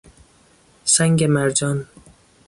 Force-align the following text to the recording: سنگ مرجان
سنگ 0.85 1.23
مرجان 1.23 1.87